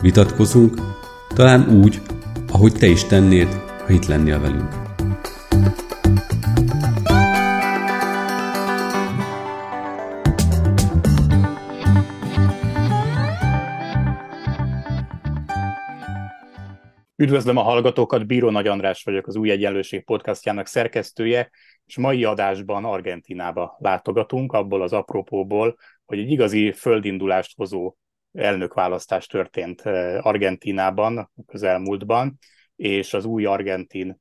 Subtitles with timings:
[0.00, 0.74] vitatkozunk,
[1.34, 2.00] talán úgy,
[2.52, 3.48] ahogy te is tennéd,
[3.86, 4.78] ha itt lennél velünk.
[17.16, 21.50] Üdvözlöm a hallgatókat, Bíró Nagy András vagyok, az Új Egyenlőség podcastjának szerkesztője,
[21.86, 27.94] és mai adásban Argentinába látogatunk, abból az apropóból, hogy egy igazi földindulást hozó
[28.32, 29.80] elnökválasztás történt
[30.20, 32.38] Argentinában közelmúltban,
[32.76, 34.20] és az új argentin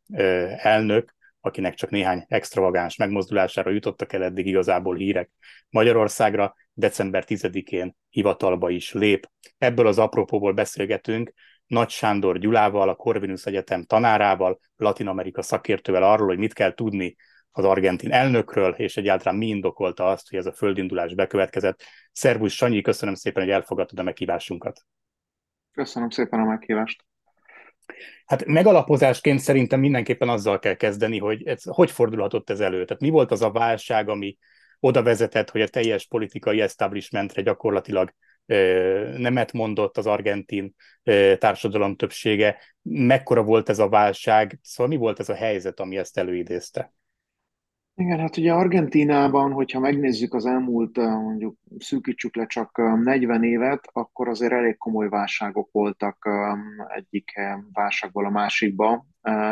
[0.57, 5.31] elnök, akinek csak néhány extravagáns megmozdulására jutottak el eddig igazából hírek
[5.69, 9.29] Magyarországra, december 10-én hivatalba is lép.
[9.57, 11.33] Ebből az apropóból beszélgetünk
[11.65, 17.15] Nagy Sándor Gyulával, a Corvinus Egyetem tanárával, Latin Amerika szakértővel arról, hogy mit kell tudni
[17.51, 21.83] az argentin elnökről, és egyáltalán mi indokolta azt, hogy ez a földindulás bekövetkezett.
[22.11, 24.81] Szervusz Sanyi, köszönöm szépen, hogy elfogadtad a meghívásunkat.
[25.71, 27.05] Köszönöm szépen a meghívást.
[28.25, 32.85] Hát megalapozásként szerintem mindenképpen azzal kell kezdeni, hogy ez, hogy fordulhatott ez elő.
[32.85, 34.37] Tehát mi volt az a válság, ami
[34.79, 38.13] oda vezetett, hogy a teljes politikai establishmentre gyakorlatilag
[39.17, 40.75] nemet mondott az argentin
[41.37, 42.61] társadalom többsége.
[42.81, 44.59] Mekkora volt ez a válság?
[44.61, 46.93] Szóval mi volt ez a helyzet, ami ezt előidézte?
[47.99, 54.27] Igen, hát ugye Argentínában, hogyha megnézzük az elmúlt, mondjuk szűkítsük le csak 40 évet, akkor
[54.27, 56.29] azért elég komoly válságok voltak
[56.95, 57.31] egyik
[57.73, 59.05] válságból a másikba,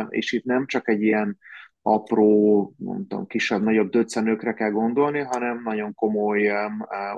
[0.09, 1.37] és itt nem csak egy ilyen
[1.81, 6.51] apró, mondtam, kisebb-nagyobb döccenőkre kell gondolni, hanem nagyon komoly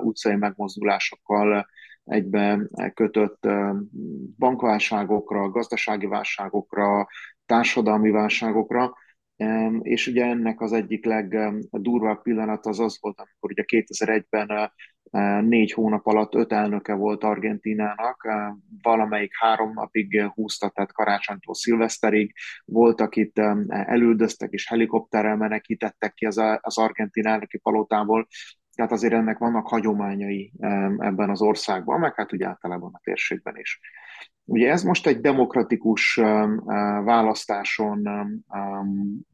[0.02, 1.66] utcai megmozdulásokkal
[2.04, 2.58] egybe
[2.94, 3.48] kötött
[4.38, 7.06] bankválságokra, gazdasági válságokra,
[7.46, 8.92] társadalmi válságokra,
[9.82, 14.70] és ugye ennek az egyik legdurvább pillanat az az volt, amikor ugye 2001-ben
[15.44, 18.28] négy hónap alatt öt elnöke volt Argentinának,
[18.82, 22.34] valamelyik három napig húzta, tehát karácsonytól szilveszterig,
[22.64, 28.26] voltak itt elüldöztek és helikopterrel menekítettek ki az, az argentin elnöki palotából,
[28.80, 30.52] tehát azért ennek vannak hagyományai
[30.98, 33.80] ebben az országban, meg hát ugye általában a térségben is.
[34.44, 36.14] Ugye ez most egy demokratikus
[37.04, 38.08] választáson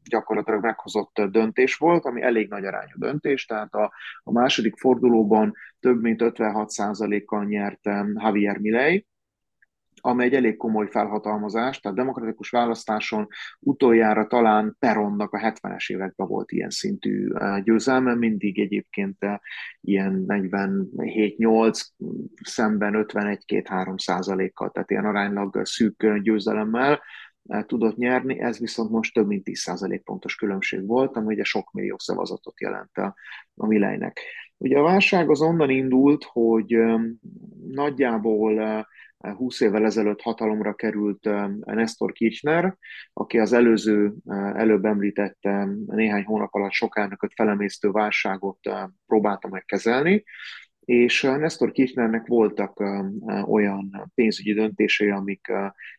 [0.09, 3.93] gyakorlatilag meghozott döntés volt, ami elég nagy arányú döntés, tehát a,
[4.23, 9.05] a második fordulóban több mint 56%-kal nyert Javier Milei,
[10.07, 13.27] ami egy elég komoly felhatalmazás, tehát demokratikus választáson
[13.59, 17.27] utoljára talán Peronnak a 70-es években volt ilyen szintű
[17.63, 19.17] győzelme, mindig egyébként
[19.81, 21.81] ilyen 47-8
[22.43, 27.01] szemben 51-2-3 százalékkal, tehát ilyen aránylag szűk győzelemmel
[27.65, 31.71] tudott nyerni, ez viszont most több mint 10 százalék pontos különbség volt, ami ugye sok
[31.71, 33.15] millió szavazatot jelent a
[33.53, 34.19] Milejnek.
[34.57, 36.77] Ugye a válság az onnan indult, hogy
[37.67, 38.85] nagyjából
[39.17, 41.29] 20 évvel ezelőtt hatalomra került
[41.65, 42.77] Nestor Kirchner,
[43.13, 44.13] aki az előző,
[44.53, 45.39] előbb említett
[45.85, 48.59] néhány hónap alatt sok elnököt felemésztő válságot
[49.07, 50.23] próbálta megkezelni,
[50.87, 52.79] és Nestor Kirchnernek voltak
[53.45, 55.51] olyan pénzügyi döntései, amik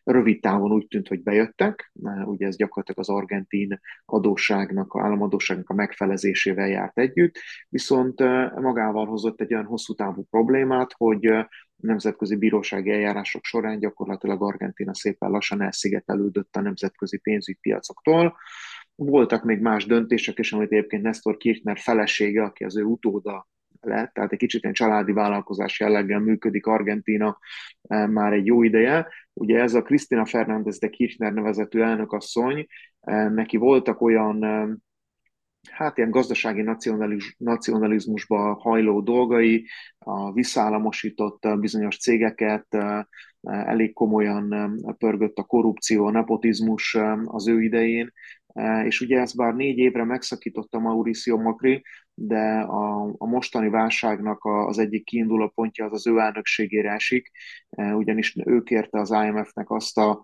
[0.03, 1.91] rövid távon úgy tűnt, hogy bejöttek.
[2.25, 7.37] Ugye ez gyakorlatilag az argentin adósságnak, a államadóságnak a megfelezésével járt együtt,
[7.69, 8.19] viszont
[8.55, 11.33] magával hozott egy olyan hosszú távú problémát, hogy
[11.75, 18.37] nemzetközi bírósági eljárások során gyakorlatilag Argentina szépen lassan elszigetelődött a nemzetközi pénzügypiacoktól.
[18.95, 23.47] Voltak még más döntések is, amit egyébként Nestor Kirchner felesége, aki az ő utóda
[23.81, 27.37] lett, tehát egy kicsit egy családi vállalkozás jelleggel működik Argentina
[27.81, 29.07] e, már egy jó ideje.
[29.33, 32.65] Ugye ez a Cristina Fernández de Kirchner nevezetű elnökasszony,
[32.99, 34.67] e, neki voltak olyan e,
[35.71, 39.67] hát ilyen gazdasági nacionaliz, nacionalizmusba hajló dolgai,
[39.97, 42.77] a visszállamosított bizonyos cégeket,
[43.41, 48.11] elég komolyan pörgött a korrupció, a nepotizmus az ő idején,
[48.83, 51.83] és ugye ez bár négy évre megszakította Mauricio Macri,
[52.21, 57.31] de a, a mostani válságnak az egyik kiinduló pontja az az ő elnökségére esik,
[57.69, 60.21] ugyanis ő kérte az IMF-nek azt a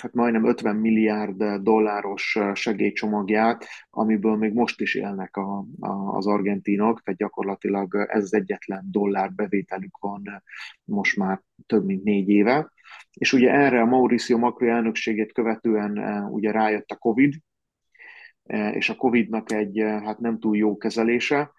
[0.00, 7.02] hát majdnem 50 milliárd dolláros segélycsomagját, amiből még most is élnek a, a, az argentinok,
[7.02, 10.42] tehát gyakorlatilag ez az egyetlen dollár bevételük van
[10.84, 12.72] most már több mint négy éve.
[13.12, 17.34] és ugye erre a Mauricio Macri elnökségét követően ugye rájött a Covid,
[18.72, 21.52] és a Covid-nak egy hát nem túl jó kezelése,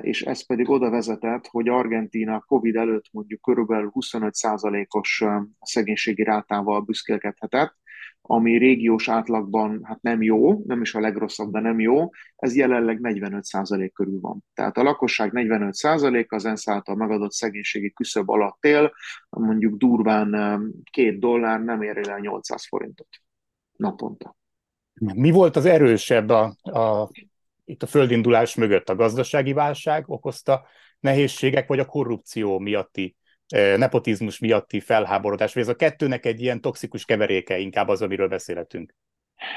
[0.00, 5.24] és ez pedig oda vezetett, hogy Argentína Covid előtt mondjuk körülbelül 25%-os
[5.60, 7.76] szegénységi rátával büszkélkedhetett,
[8.20, 12.98] ami régiós átlagban hát nem jó, nem is a legrosszabb, de nem jó, ez jelenleg
[13.02, 14.44] 45% körül van.
[14.54, 18.92] Tehát a lakosság 45% az ENSZ által megadott szegénységi küszöb alatt él,
[19.28, 20.60] mondjuk durván
[20.90, 23.08] két dollár nem ér el 800 forintot
[23.76, 24.37] naponta.
[24.98, 27.10] Mi volt az erősebb a, a,
[27.64, 28.88] itt a földindulás mögött?
[28.88, 30.66] A gazdasági válság okozta
[31.00, 33.16] nehézségek, vagy a korrupció miatti
[33.76, 38.94] nepotizmus miatti felháborodás, vagy ez a kettőnek egy ilyen toxikus keveréke inkább az, amiről beszélhetünk?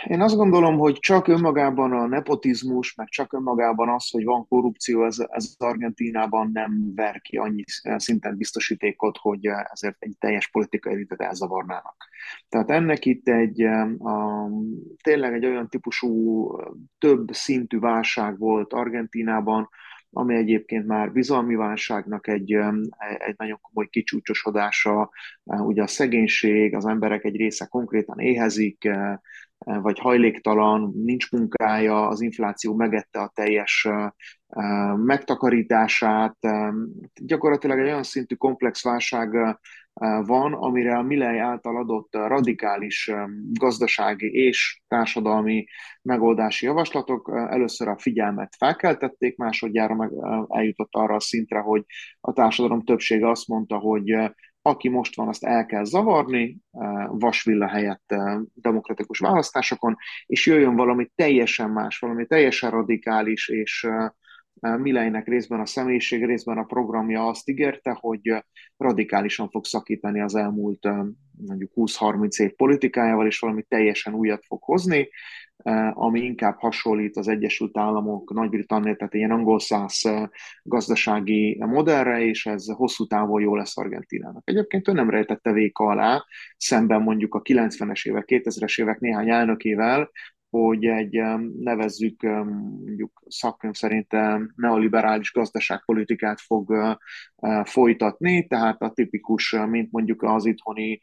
[0.07, 5.05] Én azt gondolom, hogy csak önmagában a nepotizmus, meg csak önmagában az, hogy van korrupció,
[5.05, 7.63] ez, ez Argentínában nem ver ki annyi
[7.95, 11.95] szinten biztosítékot, hogy ezért egy teljes politikai elitet elzavarnának.
[12.49, 13.61] Tehát ennek itt egy
[13.99, 14.49] a,
[15.03, 16.47] tényleg egy olyan típusú
[16.97, 19.69] több szintű válság volt Argentínában,
[20.11, 22.53] ami egyébként már bizalmi válságnak egy,
[23.17, 25.09] egy nagyon komoly kicsúcsosodása,
[25.43, 28.89] ugye a szegénység, az emberek egy része konkrétan éhezik,
[29.65, 33.87] vagy hajléktalan, nincs munkája, az infláció megette a teljes
[34.95, 36.37] megtakarítását.
[37.13, 39.57] Gyakorlatilag egy olyan szintű komplex válság
[40.25, 43.11] van, amire a Milley által adott radikális
[43.53, 45.65] gazdasági és társadalmi
[46.01, 50.11] megoldási javaslatok először a figyelmet felkeltették, másodjára meg
[50.47, 51.85] eljutott arra a szintre, hogy
[52.21, 54.31] a társadalom többsége azt mondta, hogy
[54.61, 56.57] aki most van, azt el kell zavarni,
[57.07, 58.15] vasvilla helyett
[58.53, 59.95] demokratikus választásokon,
[60.25, 63.87] és jöjjön valami teljesen más, valami teljesen radikális és
[64.61, 68.43] Milejnek részben a személyiség, részben a programja azt ígérte, hogy
[68.77, 70.87] radikálisan fog szakítani az elmúlt
[71.47, 75.09] mondjuk 20-30 év politikájával, és valami teljesen újat fog hozni,
[75.93, 80.01] ami inkább hasonlít az Egyesült Államok, Nagy-Britannia, tehát ilyen angol száz
[80.63, 84.41] gazdasági modellre, és ez hosszú távon jó lesz Argentinának.
[84.45, 86.25] Egyébként ő nem rejtette véka alá,
[86.57, 90.09] szemben mondjuk a 90-es évek, 2000-es évek néhány elnökével,
[90.51, 91.21] hogy egy
[91.59, 94.07] nevezzük mondjuk szakkönyv szerint
[94.55, 96.97] neoliberális gazdaságpolitikát fog
[97.63, 100.99] folytatni, tehát a tipikus, mint mondjuk az itthoni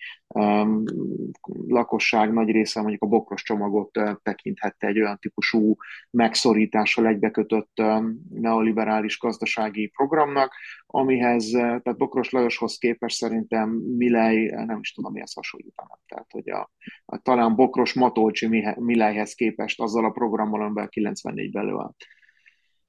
[1.67, 3.91] lakosság nagy része mondjuk a bokros csomagot
[4.23, 5.77] tekinthette egy olyan típusú
[6.11, 7.83] megszorítással egybekötött
[8.31, 10.53] neoliberális gazdasági programnak,
[10.87, 16.00] amihez, tehát Bokros Lajoshoz képest szerintem Milej, nem is tudom mihez hasonlítanak.
[16.06, 16.71] Tehát, hogy a,
[17.05, 21.96] a talán Bokros Matolcsi Milejhez képest azzal a programmal, amiben 94-ben előállt.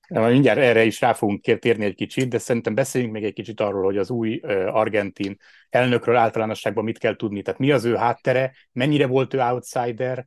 [0.09, 3.83] Mindjárt erre is rá fogunk térni egy kicsit, de szerintem beszéljünk még egy kicsit arról,
[3.83, 5.37] hogy az új argentin
[5.69, 7.41] elnökről általánosságban mit kell tudni.
[7.41, 10.25] Tehát mi az ő háttere, mennyire volt ő outsider,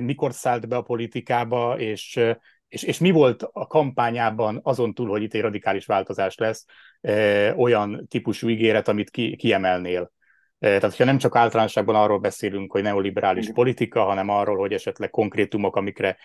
[0.00, 2.20] mikor szállt be a politikába, és,
[2.68, 6.64] és, és mi volt a kampányában azon túl, hogy itt egy radikális változás lesz,
[7.56, 10.12] olyan típusú ígéret, amit ki, kiemelnél?
[10.62, 13.54] Tehát, hogyha nem csak általánosságban arról beszélünk, hogy neoliberális Igen.
[13.54, 16.16] politika, hanem arról, hogy esetleg konkrétumok, amikre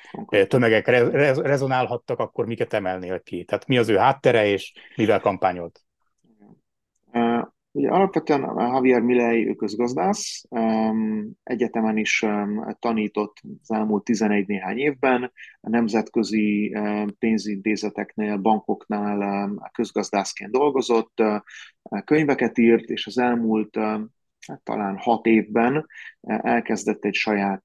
[0.48, 3.44] tömegek re- rezonálhattak, akkor miket emelnél ki?
[3.44, 5.82] Tehát mi az ő háttere, és mivel kampányolt?
[7.72, 10.44] Ugye alapvetően Javier Milei közgazdász,
[11.44, 12.26] egyetemen is
[12.80, 16.76] tanított az elmúlt 11 néhány évben, a nemzetközi
[17.20, 21.24] pénzintézeteknél, bankoknál közgazdászként dolgozott,
[22.06, 23.80] könyveket írt, és az elmúlt
[24.64, 25.86] talán hat évben
[26.22, 27.64] eh, elkezdett egy saját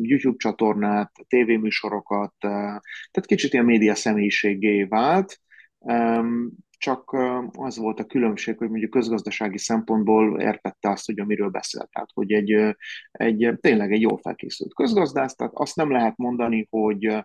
[0.00, 2.50] YouTube csatornát, tévéműsorokat, eh,
[3.10, 5.40] tehát kicsit ilyen média személyiségé vált,
[6.78, 7.16] csak
[7.52, 11.90] az volt a különbség, hogy mondjuk közgazdasági szempontból értette azt, hogy amiről beszélt.
[11.90, 12.76] Tehát, hogy egy,
[13.10, 17.24] egy tényleg egy jól felkészült közgazdász, tehát azt nem lehet mondani, hogy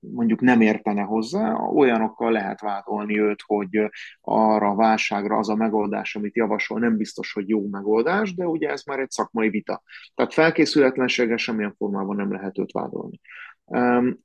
[0.00, 6.16] mondjuk nem értene hozzá, olyanokkal lehet vádolni őt, hogy arra a válságra az a megoldás,
[6.16, 9.82] amit javasol, nem biztos, hogy jó megoldás, de ugye ez már egy szakmai vita.
[10.14, 13.20] Tehát felkészületlenséggel semmilyen formában nem lehet őt vádolni.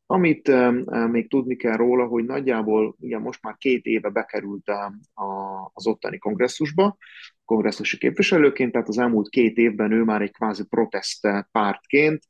[0.06, 0.52] Amit
[1.12, 4.72] még tudni kell róla, hogy nagyjából ugye most már két éve bekerült
[5.74, 6.98] az ottani kongresszusba,
[7.46, 12.24] kongresszusi képviselőként, tehát az elmúlt két évben ő már egy kvázi protest pártként,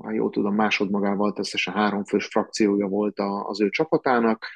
[0.00, 4.46] ha jól tudom, másodmagával összesen három fős frakciója volt az ő csapatának,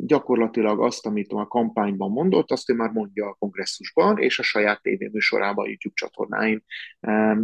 [0.00, 4.82] Gyakorlatilag azt, amit a kampányban mondott, azt ő már mondja a kongresszusban, és a saját
[4.82, 6.64] tévéműsorában, YouTube csatornáin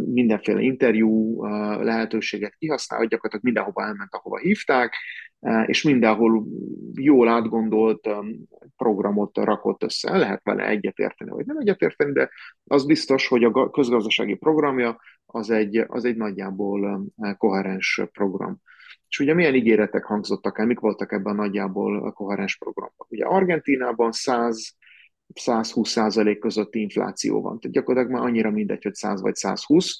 [0.05, 1.43] mindenféle interjú
[1.83, 4.95] lehetőséget kihasznál, gyakorlatilag mindenhova elment, ahova hívták,
[5.65, 6.45] és mindenhol
[6.93, 8.09] jól átgondolt
[8.77, 10.17] programot rakott össze.
[10.17, 12.29] Lehet vele egyetérteni, vagy nem egyetérteni, de
[12.63, 17.05] az biztos, hogy a közgazdasági programja az egy, az egy nagyjából
[17.37, 18.61] koherens program.
[19.11, 23.07] És ugye milyen ígéretek hangzottak el, mik voltak ebben nagyjából a koherens programban?
[23.09, 24.75] Ugye Argentínában 100
[25.33, 27.59] 120 százalék közötti infláció van.
[27.59, 29.99] Tehát gyakorlatilag már annyira mindegy, hogy 100 vagy 120.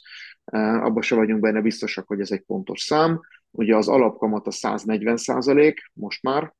[0.53, 3.19] Abban se vagyunk benne biztosak, hogy ez egy pontos szám.
[3.51, 6.53] Ugye az alapkamat a 140 százalék most már,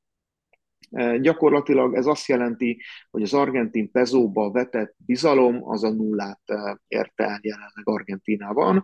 [1.21, 2.81] Gyakorlatilag ez azt jelenti,
[3.11, 6.41] hogy az argentin pezóba vetett bizalom az a nullát
[6.87, 8.83] érte el jelenleg Argentinában.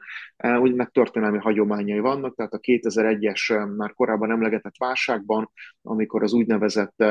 [0.60, 7.04] Úgy meg történelmi hagyományai vannak, tehát a 2001-es már korábban emlegetett válságban, amikor az úgynevezett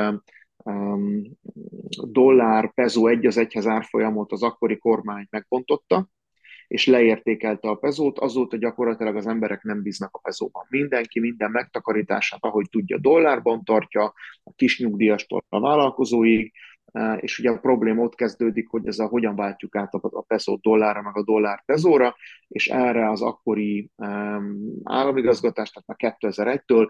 [2.07, 6.07] dollár, pezó egy az egyhez árfolyamot az akkori kormány megbontotta,
[6.67, 10.65] és leértékelte a pezót, azóta gyakorlatilag az emberek nem bíznak a pezóban.
[10.69, 14.03] Mindenki minden megtakarítását, ahogy tudja, dollárban tartja,
[14.43, 16.53] a kis nyugdíjastól a vállalkozóig,
[16.91, 20.61] e, és ugye a probléma ott kezdődik, hogy ez a hogyan váltjuk át a pezót
[20.61, 22.15] dollárra, meg a dollár pezóra,
[22.47, 26.89] és erre az akkori um, államigazgatás, tehát már 2001-től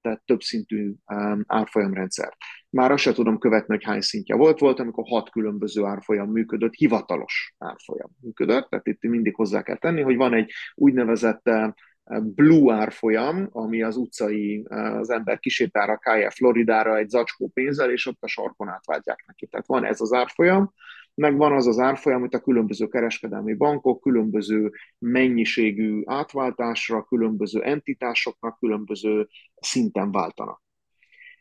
[0.00, 2.36] tehát többszintű um, árfolyamrendszer.
[2.70, 4.58] Már azt sem tudom követni, hogy hány szintje volt.
[4.58, 10.00] Volt, amikor hat különböző árfolyam működött, hivatalos árfolyam működött, tehát itt mindig hozzá kell tenni,
[10.00, 11.72] hogy van egy úgynevezett uh,
[12.20, 18.06] blue árfolyam, ami az utcai, uh, az ember kisétára, kája Floridára egy zacskó pénzzel, és
[18.06, 19.46] ott a sarkon átváltják neki.
[19.46, 20.72] Tehát van ez az árfolyam,
[21.14, 28.58] meg van az az árfolyam, amit a különböző kereskedelmi bankok különböző mennyiségű átváltásra, különböző entitásoknak
[28.58, 29.28] különböző
[29.60, 30.62] szinten váltanak.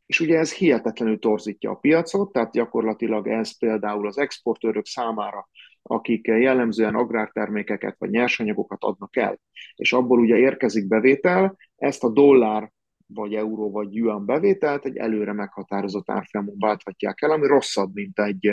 [0.10, 5.50] És ugye ez hihetetlenül torzítja a piacot, tehát gyakorlatilag ez például az exportőrök számára,
[5.82, 9.40] akik jellemzően agrártermékeket vagy nyersanyagokat adnak el,
[9.76, 12.72] és abból ugye érkezik bevétel, ezt a dollár
[13.14, 18.52] vagy euró vagy yuan bevételt egy előre meghatározott árfolyamon válthatják el, ami rosszabb, mint egy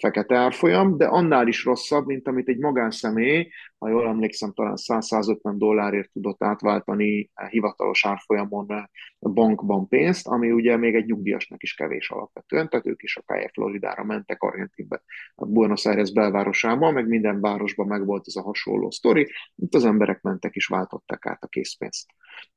[0.00, 3.48] fekete árfolyam, de annál is rosszabb, mint amit egy magánszemély,
[3.80, 10.94] ha jól emlékszem, talán 100-150 dollárért tudott átváltani hivatalos árfolyamon bankban pénzt, ami ugye még
[10.94, 15.02] egy nyugdíjasnak is kevés alapvetően, tehát ők is akár Floridára mentek, Argentinbe,
[15.34, 19.84] a Buenos Aires belvárosában, meg minden városban meg volt ez a hasonló sztori, itt az
[19.84, 22.06] emberek mentek és váltották át a készpénzt.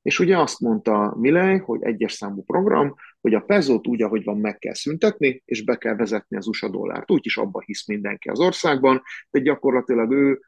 [0.02, 4.38] És ugye azt mondta Milley, hogy egyes számú program, hogy a pezót úgy, ahogy van,
[4.38, 7.12] meg kell szüntetni, és be kell vezetni az USA dollárt.
[7.12, 9.02] Úgy is abban hisz mindenki az országban,
[9.32, 10.40] de gyakorlatilag ő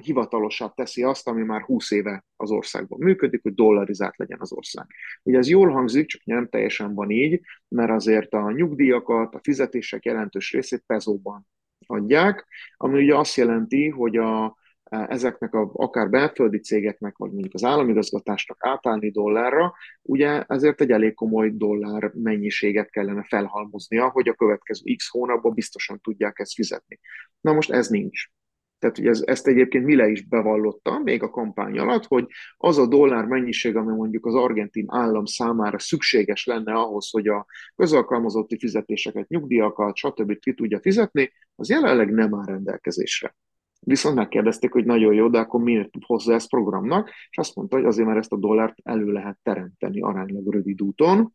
[0.00, 4.86] hivatalosabb teszi azt, ami már 20 éve az országban működik, hogy dollarizált legyen az ország.
[5.22, 10.04] Ugye ez jól hangzik, csak nem teljesen van így, mert azért a nyugdíjakat, a fizetések
[10.04, 11.46] jelentős részét pezóban
[11.86, 12.46] adják,
[12.76, 14.56] ami ugye azt jelenti, hogy a,
[14.90, 21.14] ezeknek a, akár belföldi cégeknek, vagy mondjuk az államigazgatásnak átállni dollárra, ugye ezért egy elég
[21.14, 26.98] komoly dollár mennyiséget kellene felhalmoznia, hogy a következő x hónapban biztosan tudják ezt fizetni.
[27.40, 28.28] Na most ez nincs.
[28.78, 32.86] Tehát ugye ez, ezt egyébként Mile is bevallotta még a kampány alatt, hogy az a
[32.86, 39.28] dollár mennyiség, ami mondjuk az argentin állam számára szükséges lenne ahhoz, hogy a közalkalmazotti fizetéseket,
[39.28, 40.38] nyugdíjakat, stb.
[40.38, 43.36] ki tudja fizetni, az jelenleg nem áll rendelkezésre.
[43.80, 47.84] Viszont megkérdezték, hogy nagyon jó, de akkor miért hozza ezt programnak, és azt mondta, hogy
[47.84, 51.34] azért, mert ezt a dollárt elő lehet teremteni aránylag rövid úton,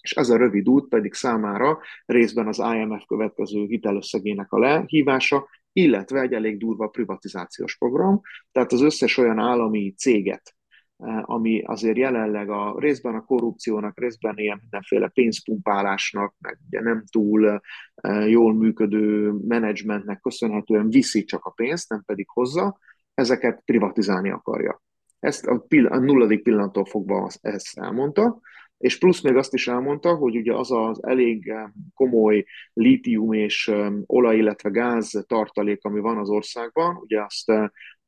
[0.00, 6.20] és ez a rövid út pedig számára részben az IMF következő hitelösszegének a lehívása, illetve
[6.20, 8.20] egy elég durva privatizációs program,
[8.52, 10.56] tehát az összes olyan állami céget,
[10.98, 17.04] Eh, ami azért jelenleg a részben a korrupciónak, részben ilyen mindenféle pénzpumpálásnak, meg ugye nem
[17.10, 17.60] túl
[17.94, 22.78] eh, jól működő menedzsmentnek köszönhetően viszi csak a pénzt, nem pedig hozza,
[23.14, 24.82] ezeket privatizálni akarja.
[25.18, 28.40] Ezt a, pill- a nulladik pillanattól fogva ezt elmondta,
[28.78, 33.72] és plusz még azt is elmondta, hogy ugye az az elég eh, komoly lítium és
[34.06, 37.48] olaj, illetve gáz tartalék, ami van az országban, ugye azt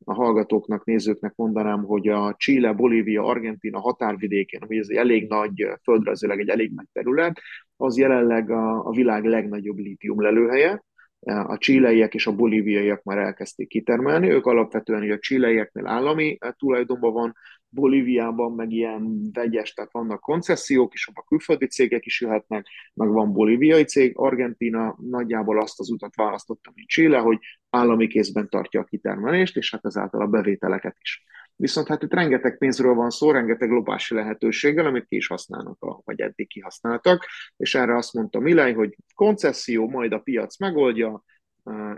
[0.04, 5.66] a hallgatóknak, nézőknek mondanám, hogy a Chile, Bolívia, Argentina határvidékén, ami ez egy elég nagy,
[5.82, 7.40] földrajzilag egy elég nagy terület,
[7.76, 10.84] az jelenleg a, a világ legnagyobb lítium lelőhelye.
[11.22, 17.34] A csileiek és a bolíviaiak már elkezdték kitermelni, ők alapvetően a csileieknél állami tulajdonban van,
[17.72, 23.32] Bolíviában meg ilyen vegyes, tehát vannak koncesziók, és a külföldi cégek is jöhetnek, meg van
[23.32, 27.38] bolíviai cég, Argentina nagyjából azt az utat választotta, mint Chile, hogy
[27.70, 31.24] állami kézben tartja a kitermelést, és hát ezáltal a bevételeket is.
[31.60, 36.20] Viszont hát itt rengeteg pénzről van szó, rengeteg lopási lehetőséggel, amit ki is használnak, vagy
[36.20, 37.26] eddig kihasználtak,
[37.56, 41.24] és erre azt mondta Milej, hogy koncesszió, majd a piac megoldja,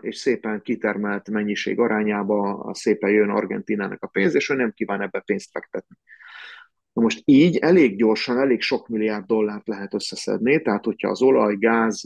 [0.00, 5.20] és szépen kitermelt mennyiség arányába szépen jön Argentinának a pénz, és ő nem kíván ebbe
[5.20, 5.96] pénzt fektetni.
[6.92, 11.56] Na most így elég gyorsan, elég sok milliárd dollárt lehet összeszedni, tehát hogyha az olaj,
[11.56, 12.02] gáz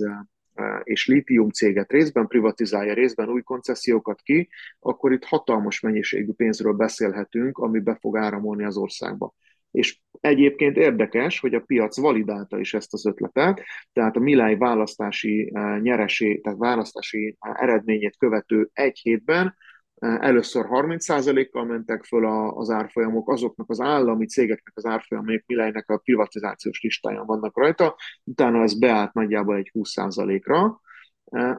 [0.82, 4.48] és lítium céget részben privatizálja, részben új koncesziókat ki,
[4.78, 9.34] akkor itt hatalmas mennyiségű pénzről beszélhetünk, ami be fog áramolni az országba.
[9.70, 15.52] És egyébként érdekes, hogy a piac validálta is ezt az ötletet, tehát a Milály választási
[15.80, 19.54] nyeresé, tehát választási eredményét követő egy hétben
[19.98, 26.80] Először 30%-kal mentek föl az árfolyamok, azoknak az állami cégeknek az árfolyamok, Milájnek a privatizációs
[26.82, 30.80] listáján vannak rajta, utána ez beállt nagyjából egy 20%-ra,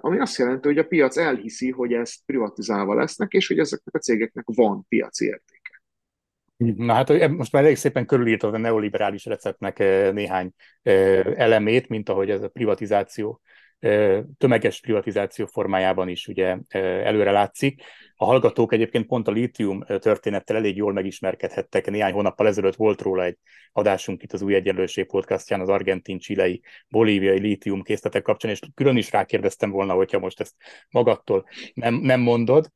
[0.02, 4.00] ami azt jelenti, hogy a piac elhiszi, hogy ezt privatizálva lesznek, és hogy ezeknek a
[4.00, 5.82] cégeknek van piaci értéke.
[6.58, 9.78] Na hát most már elég szépen körülírtad a neoliberális receptnek
[10.14, 10.52] néhány
[11.36, 13.42] elemét, mint ahogy ez a privatizáció
[14.38, 17.82] tömeges privatizáció formájában is ugye előre látszik.
[18.16, 21.90] A hallgatók egyébként pont a lítium történettel elég jól megismerkedhettek.
[21.90, 23.38] Néhány hónappal ezelőtt volt róla egy
[23.72, 28.98] adásunk itt az Új Egyenlőség podcastján az argentin, csilei, bolíviai lítium készletek kapcsán, és külön
[28.98, 30.56] is rákérdeztem volna, hogyha most ezt
[30.90, 32.72] magattól nem, nem mondod.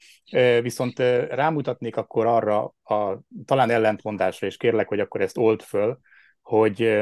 [0.61, 5.99] Viszont rámutatnék akkor arra a talán ellentmondásra, és kérlek, hogy akkor ezt old föl,
[6.41, 7.01] hogy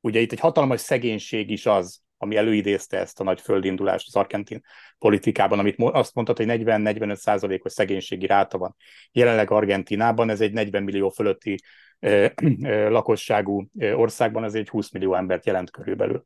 [0.00, 4.60] ugye itt egy hatalmas szegénység is az, ami előidézte ezt a nagy földindulást az argentin
[4.98, 8.76] politikában, amit azt mondtad, hogy 40-45 százalékos szegénységi ráta van.
[9.12, 11.58] Jelenleg Argentinában ez egy 40 millió fölötti
[11.98, 12.26] ö,
[12.62, 16.24] ö, lakosságú országban, ez egy 20 millió embert jelent körülbelül.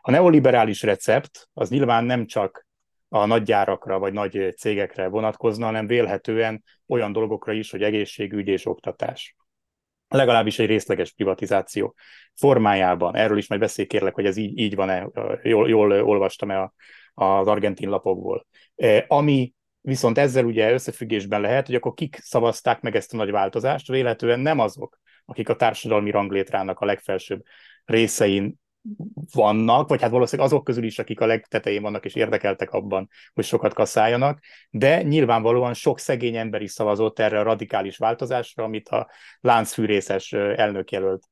[0.00, 2.66] A neoliberális recept az nyilván nem csak
[3.08, 9.36] a nagy vagy nagy cégekre vonatkozna, hanem vélhetően olyan dolgokra is, hogy egészségügy és oktatás
[10.08, 11.94] legalábbis egy részleges privatizáció
[12.34, 13.16] formájában.
[13.16, 15.08] Erről is majd beszélj kérlek, hogy ez így, így van-e,
[15.42, 16.72] jól, jól olvastam-e
[17.14, 18.46] az argentin lapokból.
[18.76, 23.30] E, ami viszont ezzel ugye összefüggésben lehet, hogy akkor kik szavazták meg ezt a nagy
[23.30, 27.42] változást, véletlenül nem azok, akik a társadalmi ranglétrának a legfelsőbb
[27.84, 28.60] részein
[29.32, 33.44] vannak, vagy hát valószínűleg azok közül is, akik a legtetején vannak és érdekeltek abban, hogy
[33.44, 39.10] sokat kaszáljanak, de nyilvánvalóan sok szegény ember is szavazott erre a radikális változásra, amit a
[39.40, 41.22] láncfűrészes elnökjelölt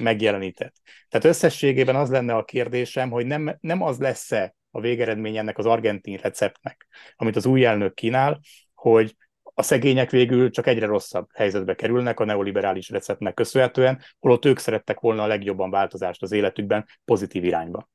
[0.00, 0.74] megjelenített.
[1.08, 5.66] Tehát összességében az lenne a kérdésem, hogy nem, nem az lesz-e a végeredmény ennek az
[5.66, 6.86] argentin receptnek,
[7.16, 8.40] amit az új elnök kínál,
[8.74, 9.14] hogy
[9.54, 15.00] a szegények végül csak egyre rosszabb helyzetbe kerülnek a neoliberális receptnek köszönhetően, holott ők szerettek
[15.00, 17.88] volna a legjobban változást az életükben pozitív irányba.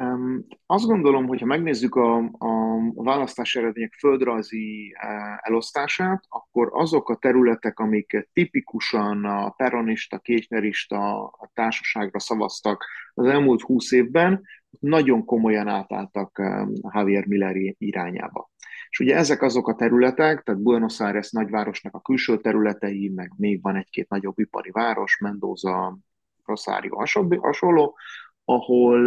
[0.00, 7.08] Um, azt gondolom, hogy ha megnézzük a, a választási eredmények földrajzi uh, elosztását, akkor azok
[7.08, 15.68] a területek, amik tipikusan a peronista, kétnerista társaságra szavaztak az elmúlt húsz évben, nagyon komolyan
[15.68, 16.42] átálltak
[16.94, 18.49] Javier Miller irányába.
[18.90, 23.62] És ugye ezek azok a területek, tehát Buenos Aires nagyvárosnak a külső területei, meg még
[23.62, 25.98] van egy-két nagyobb ipari város, Mendoza,
[26.44, 26.96] Rosario,
[27.40, 27.96] hasonló,
[28.44, 29.06] ahol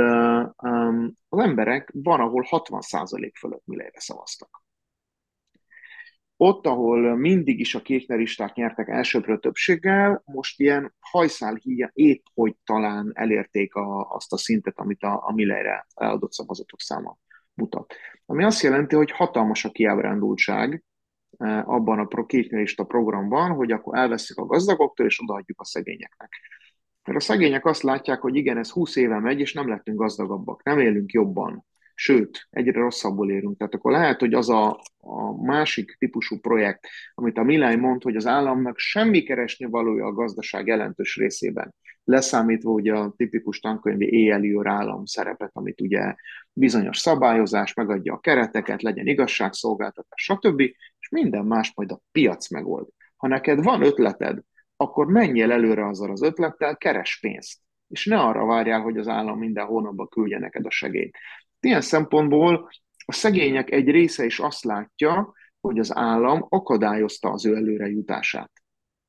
[1.29, 4.61] az emberek van, ahol 60% fölött Milleyre szavaztak.
[6.37, 12.55] Ott, ahol mindig is a kékneristák nyertek elsőbről többséggel, most ilyen hajszál híja épp, hogy
[12.63, 17.17] talán elérték a, azt a szintet, amit a, a Milleyre eladott szavazatok száma
[17.53, 17.93] mutat.
[18.25, 20.83] Ami azt jelenti, hogy hatalmas a kiábrándultság
[21.37, 26.29] eh, abban a kéknerista programban, hogy akkor elveszik a gazdagoktól, és odaadjuk a szegényeknek.
[27.03, 30.63] Mert a szegények azt látják, hogy igen, ez 20 éve megy, és nem lettünk gazdagabbak,
[30.63, 33.57] nem élünk jobban, sőt, egyre rosszabbul érünk.
[33.57, 38.15] Tehát akkor lehet, hogy az a, a másik típusú projekt, amit a Milány mond, hogy
[38.15, 44.59] az államnak semmi keresni valója a gazdaság jelentős részében, leszámítva ugye a tipikus tankönyvi éjjeli
[44.63, 46.15] állam szerepet, amit ugye
[46.53, 50.59] bizonyos szabályozás megadja a kereteket, legyen igazságszolgáltatás, stb.,
[50.99, 52.87] és minden más majd a piac megold.
[53.15, 54.39] Ha neked van ötleted,
[54.75, 59.39] akkor menjél előre azzal az ötlettel, keres pénzt, és ne arra várjál, hogy az állam
[59.39, 61.17] minden hónapban küldje neked a segélyt.
[61.59, 62.69] Ilyen szempontból
[63.05, 68.51] a szegények egy része is azt látja, hogy az állam akadályozta az ő előrejutását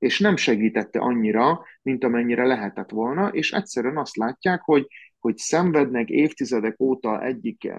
[0.05, 4.87] és nem segítette annyira, mint amennyire lehetett volna, és egyszerűen azt látják, hogy,
[5.25, 7.79] hogy szenvednek évtizedek óta egyik eh,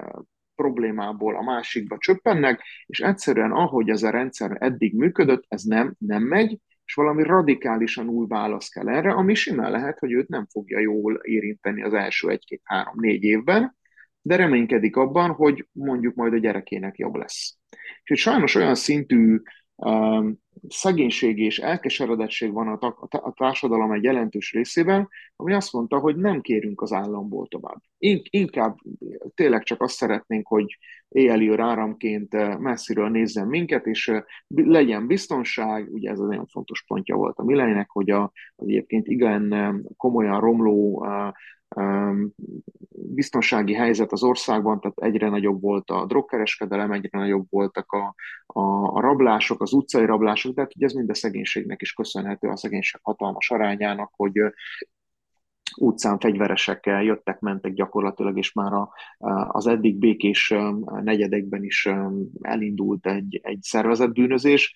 [0.55, 6.23] problémából a másikba csöppennek, és egyszerűen ahogy ez a rendszer eddig működött, ez nem, nem
[6.23, 10.79] megy, és valami radikálisan új válasz kell erre, ami simán lehet, hogy őt nem fogja
[10.79, 13.75] jól érinteni az első egy-két-három-négy évben,
[14.21, 17.57] de reménykedik abban, hogy mondjuk majd a gyerekének jobb lesz.
[18.03, 19.41] És sajnos olyan szintű
[20.69, 26.81] szegénység és elkeseredettség van a, társadalom egy jelentős részében, ami azt mondta, hogy nem kérünk
[26.81, 27.81] az államból tovább.
[28.29, 28.77] Inkább
[29.35, 34.11] tényleg csak azt szeretnénk, hogy éjjeli áramként messziről nézzen minket, és
[34.47, 39.07] legyen biztonság, ugye ez az nagyon fontos pontja volt a Millennek, hogy a, az egyébként
[39.07, 39.53] igen
[39.97, 41.05] komolyan romló
[42.89, 48.61] biztonsági helyzet az országban, tehát egyre nagyobb volt a drogkereskedelem, egyre nagyobb voltak a, a,
[48.95, 52.99] a rablások, az utcai rablások, tehát ugye ez mind a szegénységnek is köszönhető, a szegénység
[53.03, 54.39] hatalmas arányának, hogy
[55.77, 58.89] utcán fegyveresekkel jöttek, mentek gyakorlatilag, és már a,
[59.47, 60.53] az eddig békés
[61.03, 61.89] negyedekben is
[62.41, 64.75] elindult egy, egy szervezett bűnözés,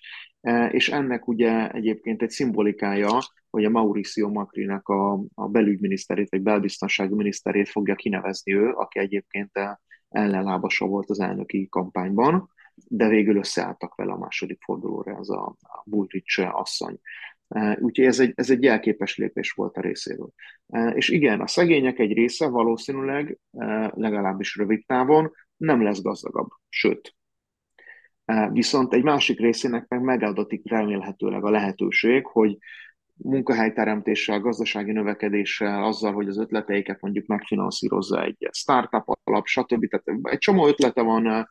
[0.70, 3.18] és ennek ugye egyébként egy szimbolikája,
[3.50, 9.50] hogy a Mauricio Macrinak a, a belügyminiszterét, vagy belbiztonsági miniszterét fogja kinevezni ő, aki egyébként
[10.08, 12.50] ellenlábasa volt az elnöki kampányban,
[12.88, 17.00] de végül összeálltak vele a második fordulóra ez a, a Bullrich asszony.
[17.78, 20.30] Úgyhogy ez egy, ez egy jelképes lépés volt a részéről.
[20.94, 23.38] És igen, a szegények egy része valószínűleg,
[23.94, 27.14] legalábbis rövid távon, nem lesz gazdagabb, sőt.
[28.52, 32.58] Viszont egy másik részének meg megadatik remélhetőleg a lehetőség, hogy
[33.22, 39.88] munkahelyteremtéssel, gazdasági növekedéssel, azzal, hogy az ötleteiket mondjuk megfinanszírozza egy startup alap, stb.
[39.88, 41.48] Tehát egy csomó ötlete van a,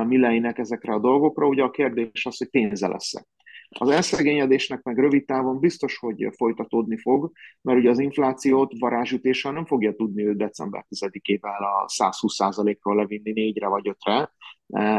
[0.00, 3.24] a Milleinek ezekre a dolgokra, ugye a kérdés az, hogy pénze lesz -e.
[3.70, 9.66] Az elszegényedésnek meg rövid távon biztos, hogy folytatódni fog, mert ugye az inflációt varázsütéssel nem
[9.66, 14.32] fogja tudni ő december 10-ével a 120%-ról levinni négyre vagy ötre.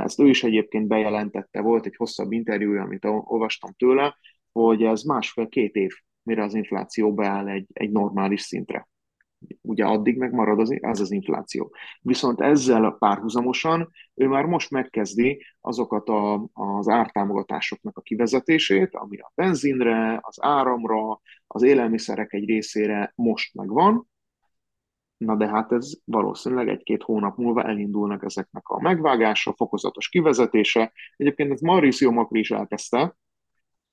[0.04, 4.18] Ezt ő is egyébként bejelentette, volt egy hosszabb interjúja, amit olvastam tőle,
[4.66, 5.92] hogy ez másfél-két év,
[6.24, 8.88] mire az infláció beáll egy, egy normális szintre.
[9.62, 11.76] Ugye addig megmarad az, az az infláció.
[12.02, 19.32] Viszont ezzel párhuzamosan ő már most megkezdi azokat a, az ártámogatásoknak a kivezetését, ami a
[19.36, 24.08] benzinre, az áramra, az élelmiszerek egy részére most megvan,
[25.20, 30.92] Na de hát ez valószínűleg egy-két hónap múlva elindulnak ezeknek a megvágása, fokozatos kivezetése.
[31.18, 33.16] Egyébként ez Mauricio Macri is elkezdte,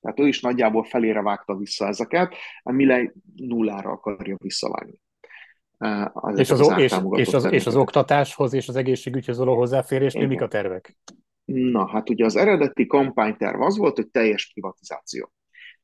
[0.07, 5.01] tehát ő is nagyjából felére vágta vissza ezeket, Milley nullára akarja visszavágni.
[6.35, 10.41] És az, az, és, és, az, és az oktatáshoz és az egészségügyhöz való hozzáférés, mik
[10.41, 10.97] a tervek?
[11.45, 15.33] Na, hát ugye az eredeti kampányterv az volt, hogy teljes privatizáció.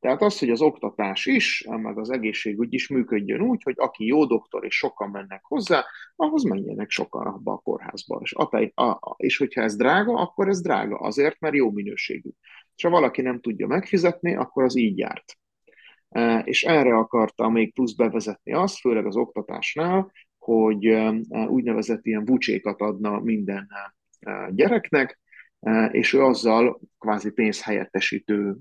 [0.00, 4.24] Tehát az, hogy az oktatás is, meg az egészségügy is működjön úgy, hogy aki jó
[4.24, 5.84] doktor és sokan mennek hozzá,
[6.16, 8.20] ahhoz menjenek sokan abba a kórházba.
[8.22, 12.28] És, a, a, és hogyha ez drága, akkor ez drága azért, mert jó minőségű.
[12.76, 15.38] És ha valaki nem tudja megfizetni, akkor az így járt.
[16.08, 21.10] E, és erre akarta még plusz bevezetni azt, főleg az oktatásnál, hogy e,
[21.46, 23.68] úgynevezett ilyen bucsékat adna minden
[24.20, 25.20] e, gyereknek,
[25.90, 28.56] és ő azzal kvázi pénzhelyettesítő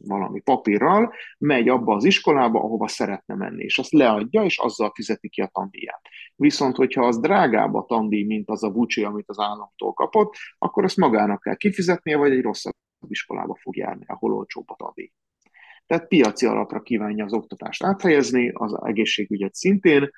[0.00, 5.28] valami papírral, megy abba az iskolába, ahova szeretne menni, és azt leadja, és azzal fizeti
[5.28, 6.00] ki a tandíját.
[6.36, 10.84] Viszont, hogyha az drágább a tandíj, mint az a bucsi, amit az államtól kapott, akkor
[10.84, 12.74] azt magának kell kifizetnie, vagy egy rosszabb
[13.10, 15.12] iskolába fog járni, ahol olcsóbb a tandíj.
[15.86, 20.10] Tehát piaci alapra kívánja az oktatást áthelyezni, az egészségügyet szintén.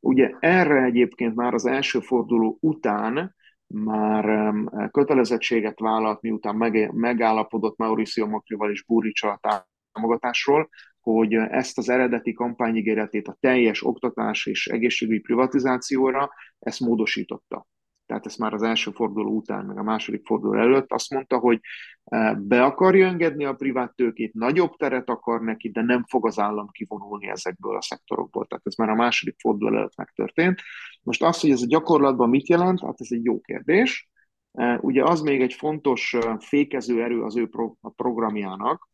[0.00, 3.34] Ugye erre egyébként már az első forduló után
[3.66, 4.54] már
[4.90, 6.56] kötelezettséget vállalt, miután
[6.92, 10.68] megállapodott Mauricio Macrival és Buricsal a támogatásról,
[11.00, 17.66] hogy ezt az eredeti kampányigéretét a teljes oktatás és egészségügyi privatizációra, ezt módosította
[18.10, 21.60] tehát ezt már az első forduló után, meg a második forduló előtt azt mondta, hogy
[22.04, 26.38] e, be akarja engedni a privát tőkét, nagyobb teret akar neki, de nem fog az
[26.38, 28.46] állam kivonulni ezekből a szektorokból.
[28.46, 30.60] Tehát ez már a második forduló előtt megtörtént.
[31.02, 34.08] Most az, hogy ez a gyakorlatban mit jelent, hát ez egy jó kérdés.
[34.52, 37.48] E, ugye az még egy fontos e, fékező erő az ő
[37.96, 38.88] programjának,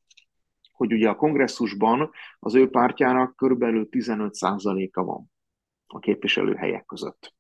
[0.73, 5.33] hogy ugye a kongresszusban az ő pártjának körülbelül 15%-a van
[5.87, 7.36] a képviselőhelyek között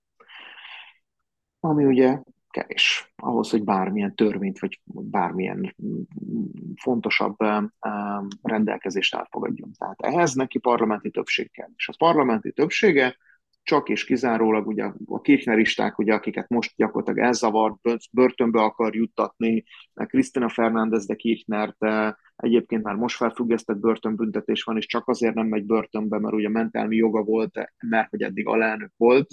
[1.60, 2.18] ami ugye
[2.50, 5.76] kevés ahhoz, hogy bármilyen törvényt, vagy bármilyen
[6.76, 7.36] fontosabb
[8.42, 9.70] rendelkezést elfogadjon.
[9.78, 11.68] Tehát ehhez neki parlamenti többség kell.
[11.76, 13.16] És a parlamenti többsége
[13.62, 17.78] csak és kizárólag ugye a kirchneristák, ugye, akiket most gyakorlatilag elzavart,
[18.12, 19.64] börtönbe akar juttatni,
[19.94, 21.76] Krisztina Fernández de Kirchnert
[22.36, 26.96] egyébként már most felfüggesztett börtönbüntetés van, és csak azért nem megy börtönbe, mert ugye mentelmi
[26.96, 29.28] joga volt, mert hogy eddig alelnök volt,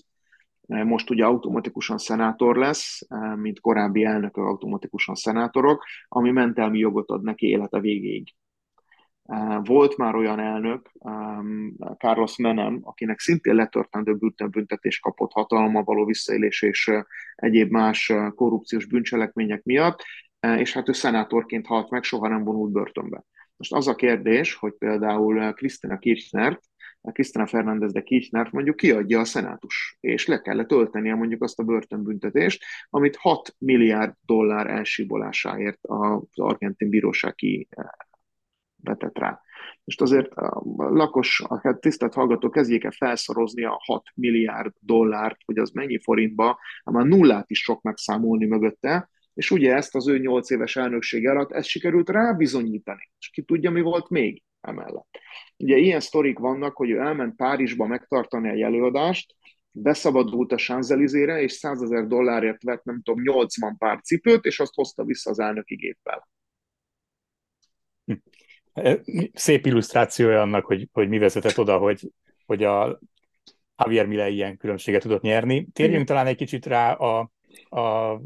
[0.67, 7.47] most ugye automatikusan szenátor lesz, mint korábbi elnökök automatikusan szenátorok, ami mentelmi jogot ad neki
[7.47, 8.33] élete végéig.
[9.63, 10.91] Volt már olyan elnök,
[11.97, 14.17] Carlos Menem, akinek szintén letörtendő
[14.49, 16.91] büntetés kapott hatalma való visszaélés és
[17.35, 20.03] egyéb más korrupciós bűncselekmények miatt,
[20.57, 23.23] és hát ő szenátorként halt meg, soha nem vonult börtönbe.
[23.57, 26.61] Most az a kérdés, hogy például Krisztina Kirchnert,
[27.11, 31.63] Krisztina Fernández de Kirchnert mondjuk kiadja a szenátus, és le kellett töltenie mondjuk azt a
[31.63, 37.67] börtönbüntetést, amit 6 milliárd dollár elsíbolásáért az argentin bíróság ki
[38.83, 39.41] vetett rá.
[39.83, 45.37] Most azért a lakos, a hát tisztelt hallgató kezdjék el felszorozni a 6 milliárd dollárt,
[45.45, 50.17] hogy az mennyi forintba, már nullát is sok megszámolni mögötte, és ugye ezt az ő
[50.17, 53.09] 8 éves elnökség alatt ezt sikerült rábizonyítani.
[53.19, 55.19] És ki tudja, mi volt még emellett.
[55.57, 59.35] Ugye ilyen sztorik vannak, hogy ő elment Párizsba megtartani egy előadást,
[59.71, 64.73] beszabadult a Sanzelizére, és 100 ezer dollárért vett, nem tudom, 80 pár cipőt, és azt
[64.73, 66.29] hozta vissza az elnöki géppel.
[69.33, 72.11] Szép illusztrációja annak, hogy, hogy mi vezetett oda, hogy,
[72.45, 72.99] hogy a
[73.77, 75.67] Javier Milei ilyen különbséget tudott nyerni.
[75.73, 77.31] Térjünk talán egy kicsit rá a,
[77.69, 78.19] a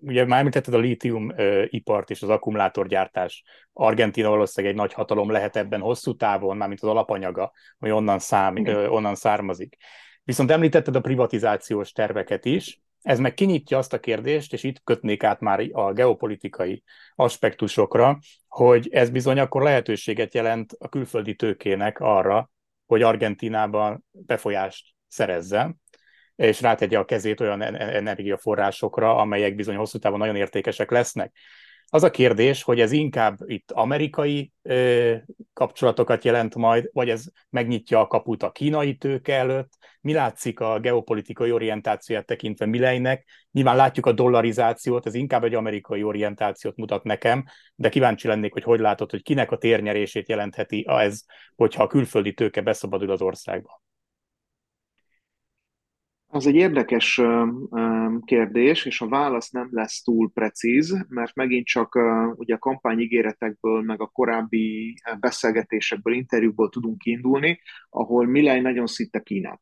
[0.00, 1.32] ugye már említetted a lítium
[1.66, 3.42] ipart és az akkumulátorgyártás.
[3.72, 8.56] Argentina valószínűleg egy nagy hatalom lehet ebben hosszú távon, mármint az alapanyaga, hogy onnan, szám,
[8.88, 9.76] onnan származik.
[10.22, 15.22] Viszont említetted a privatizációs terveket is, ez meg kinyitja azt a kérdést, és itt kötnék
[15.22, 16.82] át már a geopolitikai
[17.14, 22.50] aspektusokra, hogy ez bizony akkor lehetőséget jelent a külföldi tőkének arra,
[22.86, 25.80] hogy Argentinában befolyást szerezzen,
[26.36, 31.32] és rátegye a kezét olyan energiaforrásokra, amelyek bizony hosszú távon nagyon értékesek lesznek.
[31.88, 35.14] Az a kérdés, hogy ez inkább itt amerikai ö,
[35.52, 39.72] kapcsolatokat jelent majd, vagy ez megnyitja a kaput a kínai tőke előtt.
[40.00, 43.26] Mi látszik a geopolitikai orientációját tekintve Mileinek?
[43.52, 47.44] Nyilván látjuk a dollarizációt, ez inkább egy amerikai orientációt mutat nekem,
[47.74, 51.22] de kíváncsi lennék, hogy hogy látod, hogy kinek a térnyerését jelentheti ez,
[51.56, 53.85] hogyha a külföldi tőke beszabadul az országba.
[56.36, 57.20] Az egy érdekes
[58.24, 61.98] kérdés, és a válasz nem lesz túl precíz, mert megint csak
[62.34, 69.60] ugye a kampányigéretekből, meg a korábbi beszélgetésekből, interjúkból tudunk kiindulni, ahol Milej nagyon szitte Kínát.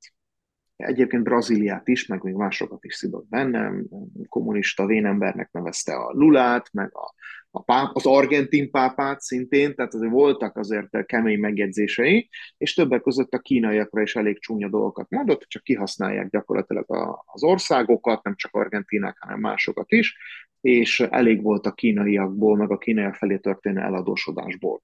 [0.76, 3.86] Egyébként Brazíliát is, meg még másokat is szidott bennem,
[4.28, 7.14] kommunista vénembernek nevezte a Lulát, meg a
[7.56, 13.32] a páp, az argentin pápát szintén, tehát azért voltak azért kemény megjegyzései, és többek között
[13.32, 18.54] a kínaiakra is elég csúnya dolgokat mondott, csak kihasználják gyakorlatilag a, az országokat, nem csak
[18.54, 20.16] argentinák, hanem másokat is,
[20.60, 24.82] és elég volt a kínaiakból, meg a kínaiak felé történő eladósodásból.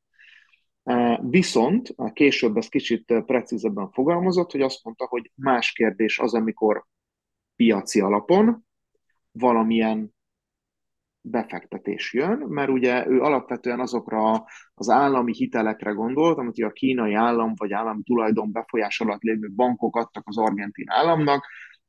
[1.20, 6.84] Viszont később ez kicsit precízebben fogalmazott, hogy azt mondta, hogy más kérdés az, amikor
[7.56, 8.64] piaci alapon
[9.32, 10.14] valamilyen
[11.22, 17.52] befektetés jön, mert ugye ő alapvetően azokra az állami hitelekre gondolt, amit a kínai állam
[17.56, 21.46] vagy állami tulajdon befolyás alatt lévő bankok adtak az argentin államnak,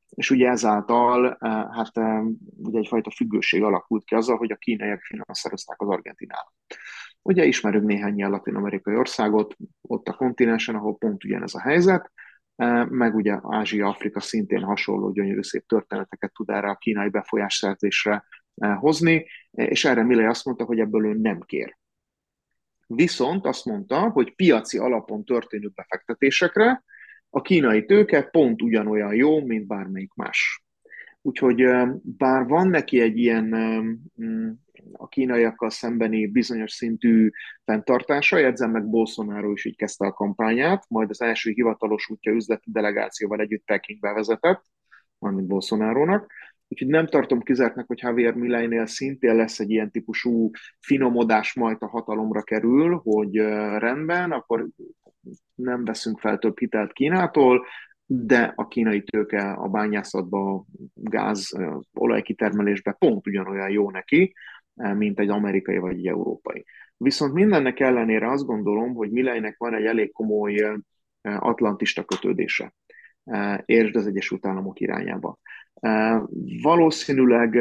[0.08, 1.36] és ugye ezáltal
[1.70, 1.96] hát
[2.56, 6.52] ugye egyfajta függőség alakult ki azzal, hogy a kínaiak finanszírozták az argentin állam.
[7.22, 12.12] Ugye ismerünk néhány latin-amerikai országot, ott a kontinensen, ahol pont ugyanez a helyzet,
[12.56, 18.24] eh, meg ugye Ázsia, Afrika szintén hasonló gyönyörű szép történeteket tud erre a kínai befolyásszerzésre
[18.54, 21.76] hozni, és erre Milley azt mondta, hogy ebből ő nem kér.
[22.86, 26.84] Viszont azt mondta, hogy piaci alapon történő befektetésekre
[27.30, 30.64] a kínai tőke pont ugyanolyan jó, mint bármelyik más.
[31.22, 31.64] Úgyhogy
[32.02, 33.54] bár van neki egy ilyen
[34.92, 37.30] a kínaiakkal szembeni bizonyos szintű
[37.64, 42.70] fenntartása, jegyzem meg Bolsonaro is így kezdte a kampányát, majd az első hivatalos útja üzleti
[42.70, 44.64] delegációval együtt Pekingbe vezetett,
[45.18, 46.32] mármint Bolsonarónak,
[46.72, 50.50] Úgyhogy nem tartom kizártnak, hogy Javier Milei-nél szintén lesz egy ilyen típusú
[50.80, 53.36] finomodás majd a hatalomra kerül, hogy
[53.78, 54.68] rendben, akkor
[55.54, 57.66] nem veszünk fel több hitelt Kínától,
[58.06, 61.58] de a kínai tőke a bányászatba, gáz,
[61.92, 64.34] olajkitermelésbe pont ugyanolyan jó neki,
[64.74, 66.64] mint egy amerikai vagy egy európai.
[66.96, 70.80] Viszont mindennek ellenére azt gondolom, hogy Mileinek van egy elég komoly
[71.22, 72.74] atlantista kötődése,
[73.64, 75.38] értsd az Egyesült Államok irányába.
[76.62, 77.56] Valószínűleg,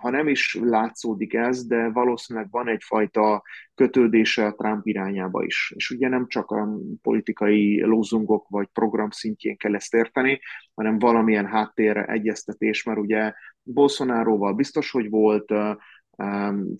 [0.00, 3.42] ha nem is látszódik ez, de valószínűleg van egyfajta
[3.74, 5.72] kötődése a Trump irányába is.
[5.76, 6.68] És ugye nem csak a
[7.02, 10.40] politikai lózungok vagy program szintjén kell ezt érteni,
[10.74, 15.52] hanem valamilyen háttér egyeztetés, mert ugye Bolsonaroval biztos, hogy volt,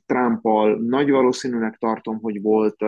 [0.06, 2.84] Trumpal nagy valószínűnek tartom, hogy volt,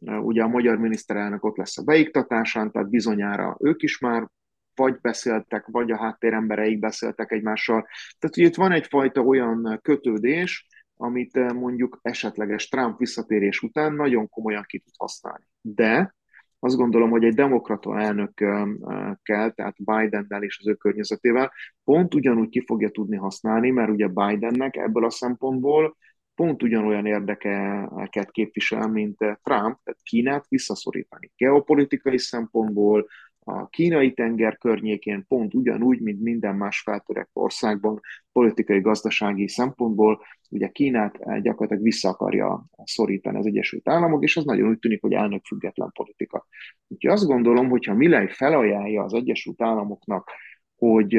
[0.00, 4.28] ugye a magyar miniszterelnök ott lesz a beiktatásán, tehát bizonyára ők is már
[4.74, 7.86] vagy beszéltek, vagy a háttérembereik beszéltek egymással.
[8.18, 14.64] Tehát ugye itt van egyfajta olyan kötődés, amit mondjuk esetleges Trump visszatérés után nagyon komolyan
[14.66, 15.44] ki tud használni.
[15.60, 16.14] De
[16.58, 21.52] azt gondolom, hogy egy demokrata elnökkel, tehát Bidennel és az ő környezetével
[21.84, 25.96] pont ugyanúgy ki fogja tudni használni, mert ugye Bidennek ebből a szempontból
[26.34, 31.30] pont ugyanolyan érdekeket képvisel, mint Trump, tehát Kínát visszaszorítani.
[31.36, 33.06] Geopolitikai szempontból,
[33.48, 38.00] a kínai tenger környékén pont ugyanúgy, mint minden más feltörekvő országban,
[38.32, 44.68] politikai, gazdasági szempontból, ugye Kínát gyakorlatilag vissza akarja szorítani az Egyesült Államok, és az nagyon
[44.68, 46.46] úgy tűnik, hogy elnök független politika.
[46.88, 50.30] Úgyhogy azt gondolom, hogyha Milley felajánlja az Egyesült Államoknak,
[50.76, 51.18] hogy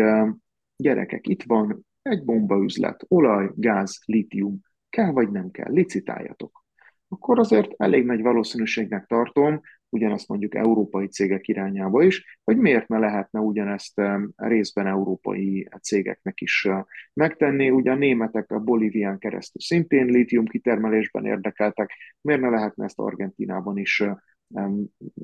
[0.77, 4.59] gyerekek, itt van egy bombaüzlet, olaj, gáz, litium,
[4.89, 6.65] kell vagy nem kell, licitáljatok.
[7.07, 12.97] Akkor azért elég nagy valószínűségnek tartom, ugyanezt mondjuk európai cégek irányába is, hogy miért ne
[12.97, 14.01] lehetne ugyanezt
[14.35, 16.67] részben európai cégeknek is
[17.13, 17.69] megtenni.
[17.69, 23.77] Ugye a németek a Bolívián keresztül szintén lítium kitermelésben érdekeltek, miért ne lehetne ezt Argentinában
[23.77, 24.03] is,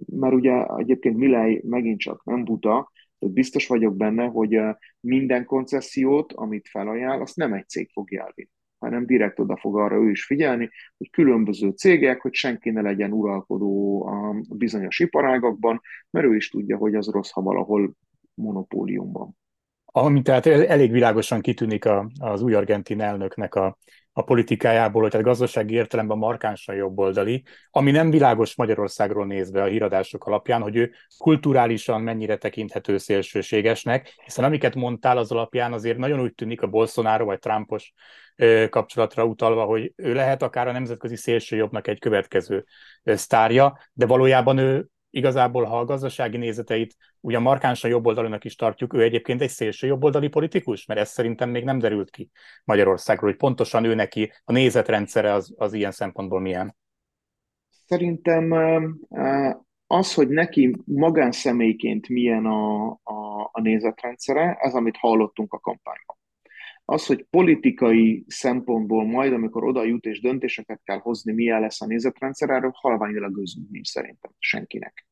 [0.06, 4.60] mert ugye egyébként Milej megint csak nem buta, tehát biztos vagyok benne, hogy
[5.00, 8.50] minden koncesziót, amit felajánl, azt nem egy cég fogja elvinni
[8.84, 13.12] hanem direkt oda fog arra ő is figyelni, hogy különböző cégek, hogy senki ne legyen
[13.12, 17.94] uralkodó a bizonyos iparágakban, mert ő is tudja, hogy az rossz, ha valahol
[18.34, 19.38] monopóliumban.
[19.86, 23.78] Ami tehát elég világosan kitűnik a, az új argentin elnöknek a,
[24.14, 30.26] a politikájából, hogy tehát gazdasági értelemben markánsan jobboldali, ami nem világos Magyarországról nézve a híradások
[30.26, 36.34] alapján, hogy ő kulturálisan mennyire tekinthető szélsőségesnek, hiszen amiket mondtál az alapján azért nagyon úgy
[36.34, 37.94] tűnik a Bolsonaro vagy Trumpos
[38.70, 42.66] kapcsolatra utalva, hogy ő lehet akár a nemzetközi szélsőjobbnak egy következő
[43.04, 49.02] sztárja, de valójában ő igazából, ha a gazdasági nézeteit ugyan markánsan jobboldalinak is tartjuk, ő
[49.02, 52.30] egyébként egy szélső jobboldali politikus, mert ez szerintem még nem derült ki
[52.64, 56.76] Magyarországról, hogy pontosan ő neki a nézetrendszere az, az ilyen szempontból milyen.
[57.86, 58.52] Szerintem
[59.88, 66.18] az, hogy neki magánszemélyként milyen a, a, a nézetrendszere, ez, amit hallottunk a kampányban.
[66.86, 71.86] Az, hogy politikai szempontból majd, amikor oda jut és döntéseket kell hozni, milyen lesz a
[71.86, 75.06] nézetrendszer, erről halványilag közünk nincs szerintem senkinek.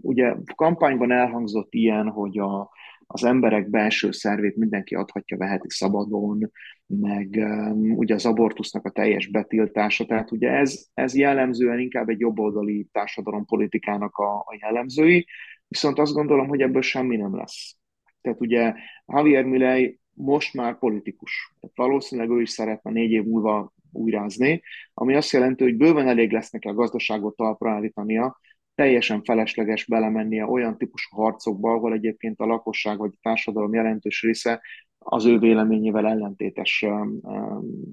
[0.00, 2.70] Ugye kampányban elhangzott ilyen, hogy a,
[3.06, 6.50] az emberek belső szervét mindenki adhatja, veheti szabadon,
[6.86, 12.20] meg um, ugye az abortusznak a teljes betiltása, tehát ugye ez, ez jellemzően inkább egy
[12.20, 15.26] jobboldali társadalompolitikának a, a jellemzői,
[15.68, 17.76] viszont azt gondolom, hogy ebből semmi nem lesz.
[18.20, 18.74] Tehát ugye
[19.06, 21.54] Javier Milei most már politikus.
[21.60, 24.62] Tehát valószínűleg ő is szeretne négy év múlva újrázni,
[24.94, 28.40] ami azt jelenti, hogy bőven elég lesz neki a gazdaságot talpra állítania,
[28.74, 34.60] teljesen felesleges belemennie olyan típusú harcokba, ahol egyébként a lakosság vagy a társadalom jelentős része
[34.98, 36.86] az ő véleményével ellentétes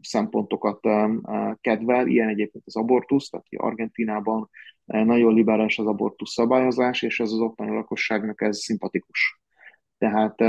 [0.02, 0.80] szempontokat
[1.62, 2.08] kedvel.
[2.08, 4.50] Ilyen egyébként az abortusz, tehát Argentinában
[4.86, 9.42] nagyon liberális az abortusz szabályozás, és ez az ottani lakosságnak ez szimpatikus.
[9.98, 10.42] Tehát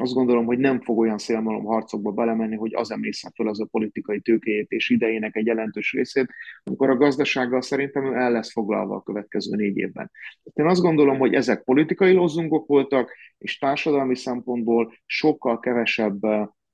[0.00, 3.68] azt gondolom, hogy nem fog olyan szélmalom harcokba belemenni, hogy az emészze fel az a
[3.70, 6.32] politikai tőkéjét és idejének egy jelentős részét,
[6.64, 10.10] amikor a gazdasággal szerintem ő el lesz foglalva a következő négy évben.
[10.52, 16.20] Én azt gondolom, hogy ezek politikai lozzungok voltak, és társadalmi szempontból sokkal kevesebb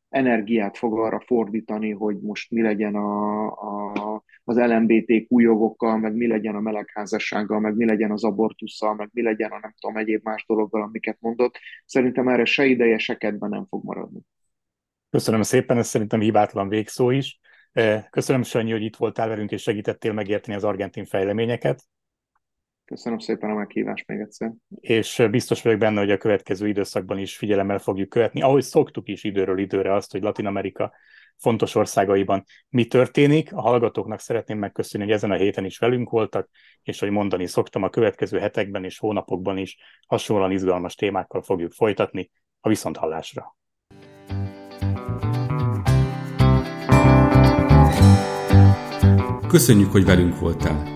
[0.09, 6.27] energiát fog arra fordítani, hogy most mi legyen a, a, az LMBTQ jogokkal, meg mi
[6.27, 10.25] legyen a melegházassággal, meg mi legyen az abortussal, meg mi legyen a nem tudom, egyéb
[10.25, 11.59] más dologgal, amiket mondott.
[11.85, 14.21] Szerintem erre se ideje, se kedve nem fog maradni.
[15.11, 17.41] Köszönöm szépen, ez szerintem hibátlan végszó is.
[18.11, 21.83] Köszönöm, Sanyi, hogy itt voltál velünk, és segítettél megérteni az argentin fejleményeket.
[22.87, 24.53] Köszönöm szépen a meghívást még egyszer.
[24.81, 29.25] És biztos vagyok benne, hogy a következő időszakban is figyelemmel fogjuk követni, ahogy szoktuk is
[29.25, 30.93] időről időre azt, hogy Latin Amerika
[31.37, 33.53] fontos országaiban mi történik.
[33.53, 36.49] A hallgatóknak szeretném megköszönni, hogy ezen a héten is velünk voltak,
[36.83, 42.31] és hogy mondani szoktam, a következő hetekben és hónapokban is hasonlóan izgalmas témákkal fogjuk folytatni
[42.61, 43.57] a viszonthallásra.
[49.49, 50.96] Köszönjük, hogy velünk voltál!